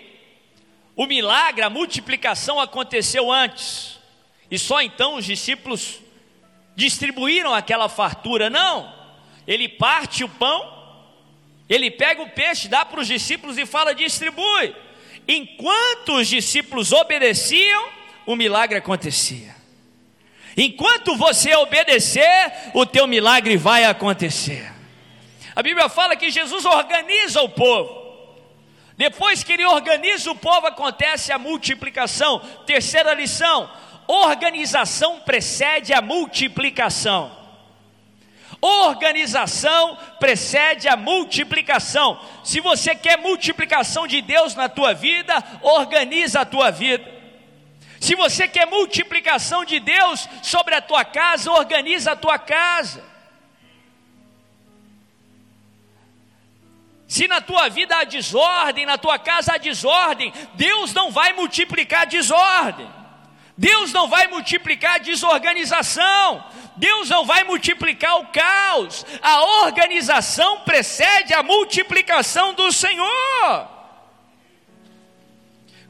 o 0.95 1.07
milagre, 1.07 1.63
a 1.63 1.69
multiplicação 1.71 2.59
aconteceu 2.59 3.31
antes, 3.31 3.97
e 4.51 4.59
só 4.59 4.83
então 4.83 5.15
os 5.15 5.25
discípulos 5.25 5.99
distribuíram 6.75 7.55
aquela 7.55 7.89
fartura, 7.89 8.51
não. 8.51 9.00
Ele 9.47 9.67
parte 9.67 10.23
o 10.23 10.29
pão, 10.29 10.81
ele 11.69 11.89
pega 11.89 12.21
o 12.21 12.29
peixe, 12.29 12.67
dá 12.67 12.83
para 12.83 12.99
os 12.99 13.07
discípulos 13.07 13.57
e 13.57 13.65
fala: 13.65 13.95
distribui. 13.95 14.75
Enquanto 15.27 16.15
os 16.15 16.27
discípulos 16.27 16.91
obedeciam, 16.91 17.87
o 18.25 18.35
milagre 18.35 18.77
acontecia. 18.77 19.55
Enquanto 20.57 21.15
você 21.15 21.55
obedecer, 21.55 22.51
o 22.73 22.85
teu 22.85 23.07
milagre 23.07 23.55
vai 23.55 23.85
acontecer. 23.85 24.71
A 25.55 25.63
Bíblia 25.63 25.87
fala 25.89 26.15
que 26.15 26.29
Jesus 26.29 26.65
organiza 26.65 27.41
o 27.41 27.49
povo. 27.49 28.01
Depois 28.97 29.43
que 29.43 29.53
ele 29.53 29.65
organiza 29.65 30.29
o 30.29 30.35
povo, 30.35 30.67
acontece 30.67 31.31
a 31.31 31.39
multiplicação. 31.39 32.39
Terceira 32.65 33.13
lição: 33.13 33.71
organização 34.07 35.21
precede 35.21 35.93
a 35.93 36.01
multiplicação. 36.01 37.40
Organização 38.61 39.97
precede 40.19 40.87
a 40.87 40.95
multiplicação. 40.95 42.19
Se 42.43 42.59
você 42.59 42.93
quer 42.93 43.17
multiplicação 43.17 44.05
de 44.05 44.21
Deus 44.21 44.53
na 44.53 44.69
tua 44.69 44.93
vida, 44.93 45.43
organiza 45.63 46.41
a 46.41 46.45
tua 46.45 46.69
vida. 46.69 47.03
Se 47.99 48.13
você 48.15 48.47
quer 48.47 48.67
multiplicação 48.67 49.65
de 49.65 49.79
Deus 49.79 50.29
sobre 50.43 50.75
a 50.75 50.81
tua 50.81 51.03
casa, 51.03 51.51
organiza 51.51 52.11
a 52.11 52.15
tua 52.15 52.37
casa. 52.37 53.03
Se 57.07 57.27
na 57.27 57.41
tua 57.41 57.67
vida 57.67 57.97
há 57.97 58.03
desordem, 58.03 58.85
na 58.85 58.97
tua 58.97 59.19
casa 59.19 59.53
há 59.53 59.57
desordem, 59.57 60.31
Deus 60.53 60.93
não 60.93 61.11
vai 61.11 61.33
multiplicar 61.33 62.05
desordem. 62.05 63.00
Deus 63.57 63.91
não 63.91 64.07
vai 64.07 64.27
multiplicar 64.27 64.99
desorganização. 64.99 66.43
Deus 66.77 67.09
não 67.09 67.25
vai 67.25 67.43
multiplicar 67.43 68.17
o 68.17 68.27
caos. 68.27 69.05
A 69.21 69.65
organização 69.65 70.61
precede 70.61 71.33
a 71.33 71.43
multiplicação 71.43 72.53
do 72.53 72.71
Senhor. 72.71 73.69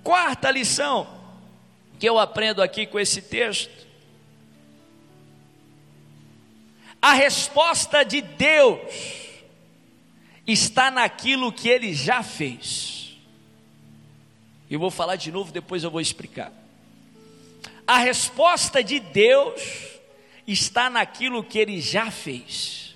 Quarta 0.03 0.49
lição 0.49 1.07
que 1.99 2.09
eu 2.09 2.17
aprendo 2.17 2.61
aqui 2.61 2.85
com 2.85 2.99
esse 2.99 3.21
texto. 3.21 3.87
A 7.01 7.13
resposta 7.13 8.03
de 8.03 8.21
Deus 8.21 8.79
está 10.45 10.91
naquilo 10.91 11.51
que 11.51 11.69
ele 11.69 11.93
já 11.93 12.21
fez. 12.21 13.17
Eu 14.69 14.79
vou 14.79 14.91
falar 14.91 15.15
de 15.15 15.31
novo, 15.31 15.51
depois 15.51 15.83
eu 15.83 15.91
vou 15.91 16.01
explicar. 16.01 16.51
A 17.85 17.97
resposta 17.97 18.83
de 18.83 18.99
Deus 18.99 19.61
está 20.47 20.89
naquilo 20.89 21.43
que 21.43 21.59
ele 21.59 21.79
já 21.81 22.09
fez. 22.09 22.95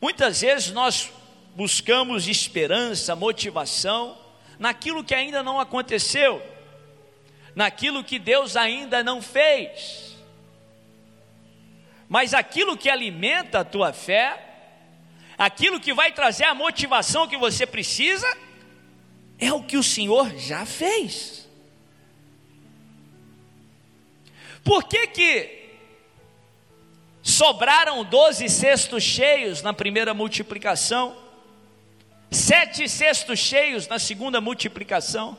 Muitas 0.00 0.40
vezes 0.40 0.70
nós 0.70 1.10
buscamos 1.54 2.28
esperança, 2.28 3.16
motivação 3.16 4.16
naquilo 4.58 5.04
que 5.04 5.14
ainda 5.14 5.42
não 5.42 5.58
aconteceu, 5.58 6.42
naquilo 7.54 8.04
que 8.04 8.18
Deus 8.18 8.56
ainda 8.56 9.02
não 9.02 9.20
fez. 9.20 10.16
Mas 12.08 12.32
aquilo 12.32 12.76
que 12.76 12.88
alimenta 12.88 13.60
a 13.60 13.64
tua 13.64 13.92
fé 13.92 14.48
aquilo 15.38 15.78
que 15.78 15.94
vai 15.94 16.12
trazer 16.12 16.44
a 16.44 16.54
motivação 16.54 17.28
que 17.28 17.36
você 17.36 17.64
precisa, 17.64 18.26
é 19.38 19.52
o 19.52 19.62
que 19.62 19.76
o 19.76 19.82
Senhor 19.84 20.36
já 20.36 20.66
fez. 20.66 21.47
Por 24.68 24.84
que 24.84 25.06
que 25.06 25.70
sobraram 27.22 28.04
doze 28.04 28.50
cestos 28.50 29.02
cheios 29.02 29.62
na 29.62 29.72
primeira 29.72 30.12
multiplicação, 30.12 31.16
sete 32.30 32.86
cestos 32.86 33.38
cheios 33.38 33.88
na 33.88 33.98
segunda 33.98 34.42
multiplicação? 34.42 35.38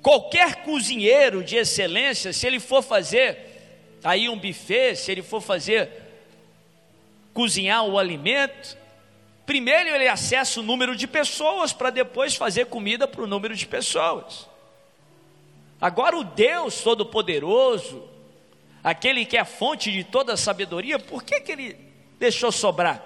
Qualquer 0.00 0.62
cozinheiro 0.62 1.42
de 1.42 1.56
excelência, 1.56 2.32
se 2.32 2.46
ele 2.46 2.60
for 2.60 2.80
fazer 2.80 3.98
aí 4.04 4.28
um 4.28 4.38
buffet, 4.38 4.94
se 4.94 5.10
ele 5.10 5.22
for 5.22 5.40
fazer 5.40 5.90
cozinhar 7.34 7.84
o 7.86 7.98
alimento, 7.98 8.78
primeiro 9.44 9.88
ele 9.88 10.06
acessa 10.06 10.60
o 10.60 10.62
número 10.62 10.94
de 10.94 11.08
pessoas 11.08 11.72
para 11.72 11.90
depois 11.90 12.36
fazer 12.36 12.66
comida 12.66 13.08
para 13.08 13.22
o 13.22 13.26
número 13.26 13.56
de 13.56 13.66
pessoas. 13.66 14.54
Agora 15.80 16.16
o 16.16 16.24
Deus 16.24 16.80
Todo-Poderoso, 16.80 18.02
aquele 18.82 19.24
que 19.24 19.36
é 19.36 19.40
a 19.40 19.44
fonte 19.44 19.90
de 19.92 20.04
toda 20.04 20.32
a 20.32 20.36
sabedoria, 20.36 20.98
por 20.98 21.22
que, 21.22 21.40
que 21.40 21.52
ele 21.52 21.76
deixou 22.18 22.50
sobrar? 22.50 23.02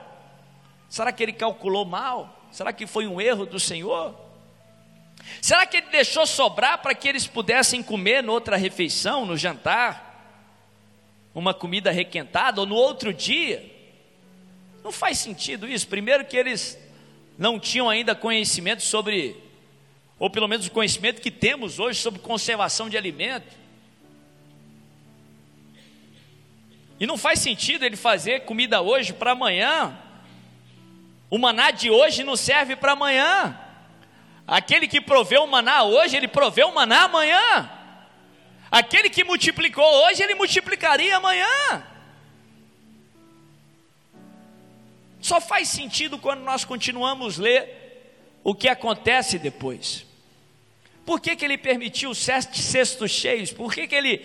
Será 0.89 1.13
que 1.13 1.23
ele 1.23 1.33
calculou 1.33 1.85
mal? 1.85 2.47
Será 2.51 2.73
que 2.73 2.87
foi 2.87 3.07
um 3.07 3.21
erro 3.21 3.47
do 3.47 3.59
Senhor? 3.59 4.15
Será 5.41 5.67
que 5.67 5.79
ele 5.79 5.91
deixou 5.91 6.27
sobrar 6.27 6.79
para 6.79 6.95
que 6.95 7.09
eles 7.09 7.27
pudessem 7.27 7.83
comer 7.83 8.23
noutra 8.23 8.57
refeição, 8.57 9.27
no 9.27 9.37
jantar? 9.37 10.11
uma 11.35 11.55
comida 11.55 11.91
requentada, 11.91 12.61
ou 12.61 12.67
no 12.67 12.75
outro 12.75 13.13
dia. 13.13 13.65
Não 14.83 14.91
faz 14.91 15.19
sentido 15.19 15.69
isso. 15.69 15.87
Primeiro, 15.87 16.25
que 16.25 16.37
eles 16.37 16.79
não 17.39 17.59
tinham 17.59 17.89
ainda 17.89 18.15
conhecimento 18.15 18.83
sobre, 18.83 19.37
ou 20.21 20.29
pelo 20.29 20.47
menos 20.47 20.67
o 20.67 20.71
conhecimento 20.71 21.23
que 21.23 21.31
temos 21.31 21.79
hoje 21.79 21.99
sobre 21.99 22.21
conservação 22.21 22.91
de 22.91 22.97
alimento. 22.99 23.57
E 27.01 27.07
não 27.07 27.17
faz 27.17 27.39
sentido 27.39 27.87
ele 27.87 27.97
fazer 27.97 28.45
comida 28.45 28.83
hoje 28.83 29.15
para 29.15 29.33
amanhã. 29.33 29.99
O 31.31 31.39
maná 31.39 31.71
de 31.71 31.91
hoje 31.91 32.23
não 32.23 32.37
serve 32.37 32.77
para 32.77 32.93
amanhã. 32.93 33.59
Aquele 34.47 34.87
que 34.87 35.01
proveu 35.01 35.45
o 35.45 35.47
maná 35.47 35.85
hoje, 35.85 36.19
ele 36.19 36.29
proveu 36.29 36.69
o 36.69 36.75
maná 36.75 37.05
amanhã. 37.05 37.71
Aquele 38.71 39.09
que 39.09 39.25
multiplicou 39.25 39.85
hoje, 40.05 40.23
ele 40.23 40.35
multiplicaria 40.35 41.17
amanhã. 41.17 41.83
Só 45.19 45.41
faz 45.41 45.69
sentido 45.69 46.19
quando 46.19 46.43
nós 46.43 46.63
continuamos 46.63 47.39
ler 47.39 48.35
o 48.45 48.55
que 48.55 48.69
acontece 48.69 49.39
depois. 49.39 50.10
Por 51.11 51.19
que, 51.19 51.35
que 51.35 51.45
ele 51.45 51.59
permitiu 51.59 52.15
sete 52.15 52.63
cestos 52.63 53.11
cheios? 53.11 53.53
Por 53.53 53.75
que, 53.75 53.89
que 53.89 53.97
ele 53.97 54.25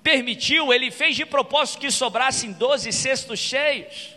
permitiu, 0.00 0.72
ele 0.72 0.92
fez 0.92 1.16
de 1.16 1.26
propósito 1.26 1.80
que 1.80 1.90
sobrassem 1.90 2.52
doze 2.52 2.92
cestos 2.92 3.40
cheios? 3.40 4.10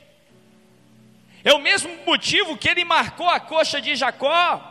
É 1.43 1.51
o 1.55 1.57
mesmo 1.57 1.89
motivo 2.05 2.55
que 2.55 2.69
ele 2.69 2.85
marcou 2.85 3.27
a 3.27 3.39
coxa 3.39 3.81
de 3.81 3.95
Jacó. 3.95 4.61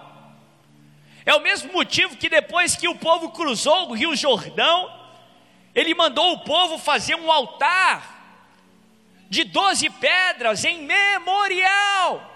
É 1.26 1.34
o 1.34 1.40
mesmo 1.40 1.72
motivo 1.72 2.16
que 2.16 2.28
depois 2.28 2.76
que 2.76 2.86
o 2.86 2.94
povo 2.94 3.30
cruzou 3.30 3.88
o 3.88 3.92
rio 3.92 4.14
Jordão, 4.14 4.88
ele 5.74 5.96
mandou 5.96 6.34
o 6.34 6.44
povo 6.44 6.78
fazer 6.78 7.16
um 7.16 7.28
altar 7.28 8.46
de 9.28 9.42
doze 9.42 9.90
pedras 9.90 10.64
em 10.64 10.82
memorial. 10.82 12.33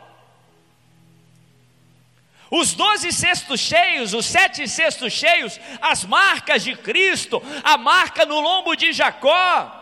Os 2.50 2.72
doze 2.72 3.12
cestos 3.12 3.60
cheios, 3.60 4.14
os 4.14 4.24
sete 4.24 4.66
cestos 4.66 5.12
cheios, 5.12 5.60
as 5.80 6.04
marcas 6.04 6.64
de 6.64 6.74
Cristo, 6.74 7.42
a 7.62 7.76
marca 7.76 8.24
no 8.24 8.40
lombo 8.40 8.74
de 8.74 8.92
Jacó, 8.92 9.74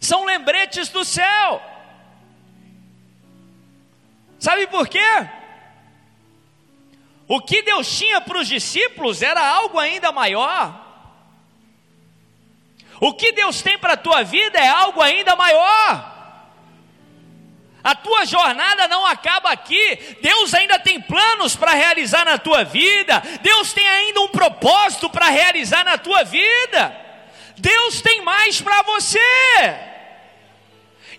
são 0.00 0.24
lembretes 0.24 0.88
do 0.88 1.04
céu. 1.04 1.62
Sabe 4.40 4.66
por 4.66 4.88
quê? 4.88 5.28
O 7.28 7.40
que 7.40 7.62
Deus 7.62 7.96
tinha 7.96 8.20
para 8.20 8.38
os 8.38 8.48
discípulos 8.48 9.22
era 9.22 9.40
algo 9.40 9.78
ainda 9.78 10.10
maior. 10.10 10.80
O 13.00 13.14
que 13.14 13.30
Deus 13.32 13.62
tem 13.62 13.78
para 13.78 13.92
a 13.92 13.96
tua 13.96 14.24
vida 14.24 14.58
é 14.58 14.68
algo 14.68 15.00
ainda 15.00 15.36
maior. 15.36 16.11
A 17.82 17.94
tua 17.94 18.24
jornada 18.24 18.86
não 18.86 19.04
acaba 19.06 19.50
aqui. 19.50 20.16
Deus 20.20 20.54
ainda 20.54 20.78
tem 20.78 21.00
planos 21.00 21.56
para 21.56 21.72
realizar 21.72 22.24
na 22.24 22.38
tua 22.38 22.64
vida. 22.64 23.20
Deus 23.42 23.72
tem 23.72 23.86
ainda 23.88 24.20
um 24.20 24.28
propósito 24.28 25.10
para 25.10 25.28
realizar 25.28 25.84
na 25.84 25.98
tua 25.98 26.22
vida. 26.22 26.96
Deus 27.56 28.00
tem 28.00 28.22
mais 28.22 28.60
para 28.60 28.82
você. 28.82 29.18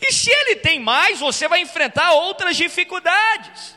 E 0.01 0.13
se 0.13 0.31
Ele 0.31 0.55
tem 0.57 0.79
mais, 0.79 1.19
você 1.19 1.47
vai 1.47 1.59
enfrentar 1.59 2.11
outras 2.13 2.55
dificuldades. 2.55 3.75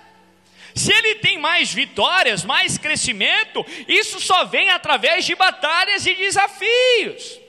Se 0.77 0.93
ele 0.93 1.15
tem 1.17 1.39
mais 1.39 1.73
vitórias, 1.73 2.45
mais 2.45 2.77
crescimento, 2.77 3.65
isso 3.89 4.21
só 4.21 4.45
vem 4.45 4.69
através 4.69 5.25
de 5.25 5.35
batalhas 5.35 6.05
e 6.05 6.15
desafios. 6.15 7.41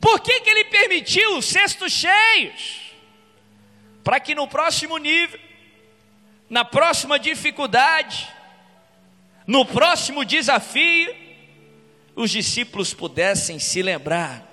Por 0.00 0.20
que, 0.20 0.38
que 0.38 0.48
ele 0.48 0.66
permitiu 0.66 1.36
os 1.36 1.46
cestos 1.46 1.92
cheios? 1.92 2.87
Para 4.08 4.20
que 4.20 4.34
no 4.34 4.48
próximo 4.48 4.96
nível, 4.96 5.38
na 6.48 6.64
próxima 6.64 7.18
dificuldade, 7.18 8.26
no 9.46 9.66
próximo 9.66 10.24
desafio, 10.24 11.14
os 12.16 12.30
discípulos 12.30 12.94
pudessem 12.94 13.58
se 13.58 13.82
lembrar 13.82 14.48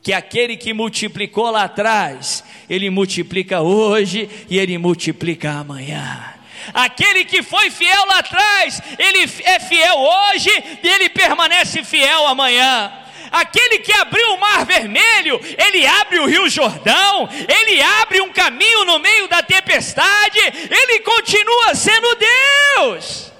que 0.00 0.14
aquele 0.14 0.56
que 0.56 0.72
multiplicou 0.72 1.50
lá 1.50 1.64
atrás, 1.64 2.42
ele 2.70 2.88
multiplica 2.88 3.60
hoje 3.60 4.30
e 4.48 4.58
ele 4.58 4.78
multiplica 4.78 5.50
amanhã. 5.50 6.32
Aquele 6.72 7.26
que 7.26 7.42
foi 7.42 7.70
fiel 7.70 8.06
lá 8.06 8.20
atrás, 8.20 8.80
ele 8.98 9.30
é 9.44 9.60
fiel 9.60 9.98
hoje 9.98 10.50
e 10.82 10.88
ele 10.88 11.10
permanece 11.10 11.84
fiel 11.84 12.26
amanhã. 12.26 12.90
Aquele 13.30 13.78
que 13.78 13.92
abriu 13.92 14.34
o 14.34 14.40
mar 14.40 14.64
vermelho, 14.66 15.40
ele 15.56 15.86
abre 15.86 16.18
o 16.18 16.26
rio 16.26 16.48
Jordão, 16.48 17.28
ele 17.30 17.80
abre 17.80 18.20
um 18.20 18.32
caminho 18.32 18.84
no 18.84 18.98
meio 18.98 19.28
da 19.28 19.42
tempestade, 19.42 20.38
ele 20.38 21.00
continua 21.00 21.74
sendo 21.74 22.16
Deus. 22.16 23.30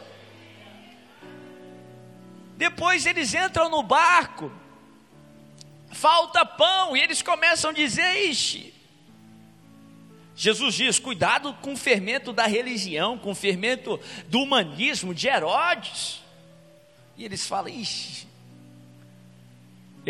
Depois 2.57 3.07
eles 3.07 3.35
entram 3.35 3.71
no 3.71 3.83
barco, 3.83 4.53
falta 5.91 6.45
pão, 6.45 6.97
e 6.97 7.01
eles 7.01 7.23
começam 7.23 7.71
a 7.71 7.73
dizer: 7.73 8.29
Ixi. 8.29 8.75
Jesus 10.37 10.75
diz: 10.75 10.99
cuidado 10.99 11.53
com 11.63 11.73
o 11.73 11.77
fermento 11.77 12.33
da 12.33 12.47
religião, 12.47 13.19
com 13.19 13.33
o 13.33 13.35
fermento 13.35 13.99
do 14.29 14.41
humanismo, 14.41 15.15
de 15.15 15.27
Herodes. 15.27 16.23
E 17.17 17.25
eles 17.25 17.47
falam: 17.47 17.69
Ixi, 17.69 18.27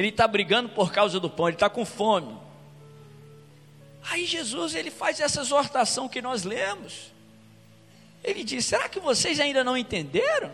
ele 0.00 0.08
está 0.08 0.26
brigando 0.26 0.70
por 0.70 0.90
causa 0.90 1.20
do 1.20 1.28
pão, 1.28 1.48
ele 1.48 1.56
está 1.56 1.68
com 1.68 1.84
fome. 1.84 2.36
Aí 4.10 4.24
Jesus 4.24 4.74
ele 4.74 4.90
faz 4.90 5.20
essa 5.20 5.42
exortação 5.42 6.08
que 6.08 6.22
nós 6.22 6.42
lemos. 6.42 7.12
Ele 8.24 8.42
diz: 8.42 8.64
será 8.64 8.88
que 8.88 8.98
vocês 8.98 9.38
ainda 9.38 9.62
não 9.62 9.76
entenderam? 9.76 10.52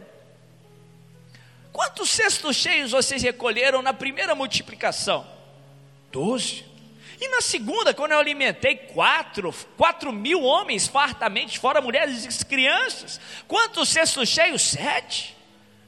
Quantos 1.72 2.10
cestos 2.10 2.56
cheios 2.56 2.90
vocês 2.90 3.22
recolheram 3.22 3.82
na 3.82 3.92
primeira 3.92 4.34
multiplicação? 4.34 5.24
Doze. 6.10 6.64
E 7.20 7.28
na 7.28 7.40
segunda, 7.40 7.94
quando 7.94 8.12
eu 8.12 8.18
alimentei 8.18 8.76
quatro, 8.76 9.54
quatro 9.76 10.12
mil 10.12 10.42
homens 10.42 10.88
fartamente, 10.88 11.58
fora 11.58 11.80
mulheres 11.80 12.24
e 12.24 12.44
crianças, 12.44 13.20
quantos 13.46 13.88
cestos 13.88 14.28
cheios? 14.28 14.62
Sete. 14.62 15.36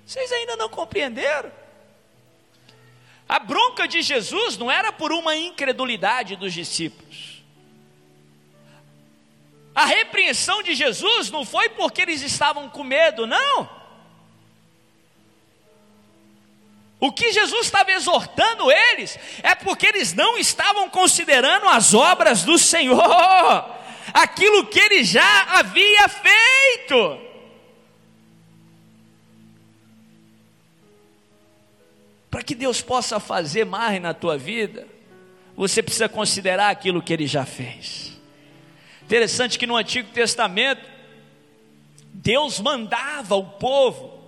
Vocês 0.07 0.31
ainda 0.31 0.57
não 0.57 0.69
compreenderam? 0.69 1.51
A 3.29 3.39
bronca 3.39 3.87
de 3.87 4.01
Jesus 4.01 4.57
não 4.57 4.71
era 4.71 4.91
por 4.91 5.13
uma 5.13 5.37
incredulidade 5.37 6.35
dos 6.35 6.55
discípulos. 6.55 7.43
A 9.75 9.85
repreensão 9.85 10.63
de 10.63 10.75
Jesus 10.75 11.31
não 11.31 11.45
foi 11.45 11.69
porque 11.69 12.01
eles 12.03 12.23
estavam 12.23 12.69
com 12.71 12.83
medo, 12.83 13.27
não. 13.27 13.69
O 16.99 17.13
que 17.13 17.31
Jesus 17.31 17.67
estava 17.67 17.93
exortando 17.93 18.73
eles 18.73 19.17
é 19.43 19.55
porque 19.55 19.87
eles 19.87 20.15
não 20.15 20.37
estavam 20.37 20.89
considerando 20.91 21.69
as 21.69 21.95
obras 21.95 22.43
do 22.43 22.59
Senhor, 22.59 22.99
aquilo 24.13 24.67
que 24.67 24.81
ele 24.81 25.05
já 25.05 25.43
havia 25.59 26.09
feito. 26.09 27.28
Para 32.39 32.45
que 32.45 32.55
Deus 32.55 32.81
possa 32.81 33.19
fazer 33.19 33.67
mais 33.67 34.01
na 34.01 34.15
tua 34.15 34.39
vida, 34.39 34.87
você 35.57 35.83
precisa 35.83 36.09
considerar 36.09 36.71
aquilo 36.71 37.03
que 37.03 37.13
ele 37.13 37.27
já 37.27 37.45
fez. 37.45 38.17
Interessante 39.03 39.59
que 39.59 39.67
no 39.67 39.75
Antigo 39.75 40.13
Testamento, 40.13 40.89
Deus 42.15 42.61
mandava 42.61 43.35
o 43.35 43.45
povo 43.45 44.23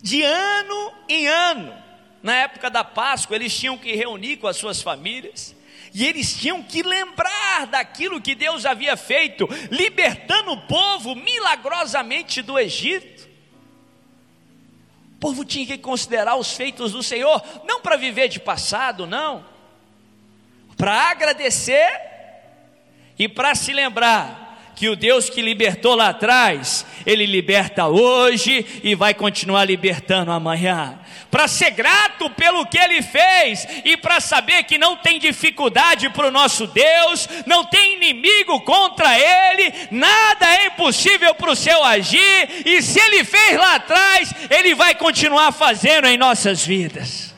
de 0.00 0.22
ano 0.22 0.92
em 1.08 1.26
ano. 1.26 1.74
Na 2.22 2.36
época 2.36 2.70
da 2.70 2.84
Páscoa, 2.84 3.34
eles 3.34 3.58
tinham 3.58 3.76
que 3.76 3.96
reunir 3.96 4.36
com 4.36 4.46
as 4.46 4.56
suas 4.56 4.80
famílias. 4.80 5.56
E 5.92 6.06
eles 6.06 6.32
tinham 6.32 6.62
que 6.62 6.84
lembrar 6.84 7.66
daquilo 7.66 8.20
que 8.20 8.36
Deus 8.36 8.64
havia 8.64 8.96
feito, 8.96 9.48
libertando 9.68 10.52
o 10.52 10.60
povo 10.68 11.16
milagrosamente 11.16 12.40
do 12.40 12.56
Egito. 12.56 13.29
Povo 15.20 15.44
tinha 15.44 15.66
que 15.66 15.76
considerar 15.76 16.36
os 16.36 16.52
feitos 16.52 16.92
do 16.92 17.02
Senhor, 17.02 17.42
não 17.64 17.82
para 17.82 17.96
viver 17.96 18.28
de 18.28 18.40
passado, 18.40 19.06
não, 19.06 19.44
para 20.78 21.10
agradecer 21.10 21.88
e 23.18 23.28
para 23.28 23.54
se 23.54 23.72
lembrar 23.74 24.39
que 24.80 24.88
o 24.88 24.96
Deus 24.96 25.28
que 25.28 25.42
libertou 25.42 25.94
lá 25.94 26.08
atrás, 26.08 26.86
Ele 27.04 27.26
liberta 27.26 27.86
hoje 27.86 28.64
e 28.82 28.94
vai 28.94 29.12
continuar 29.12 29.66
libertando 29.66 30.32
amanhã. 30.32 30.98
Para 31.30 31.46
ser 31.46 31.72
grato 31.72 32.30
pelo 32.30 32.64
que 32.64 32.78
Ele 32.78 33.02
fez 33.02 33.68
e 33.84 33.94
para 33.98 34.20
saber 34.20 34.62
que 34.62 34.78
não 34.78 34.96
tem 34.96 35.18
dificuldade 35.18 36.08
para 36.08 36.28
o 36.28 36.30
nosso 36.30 36.66
Deus, 36.66 37.28
não 37.44 37.62
tem 37.62 37.96
inimigo 37.96 38.58
contra 38.62 39.18
Ele, 39.18 39.70
nada 39.90 40.46
é 40.46 40.68
impossível 40.68 41.34
para 41.34 41.50
o 41.50 41.56
seu 41.56 41.84
agir, 41.84 42.62
e 42.64 42.80
se 42.80 42.98
Ele 42.98 43.22
fez 43.22 43.58
lá 43.58 43.74
atrás, 43.74 44.32
Ele 44.48 44.74
vai 44.74 44.94
continuar 44.94 45.52
fazendo 45.52 46.06
em 46.06 46.16
nossas 46.16 46.64
vidas. 46.64 47.34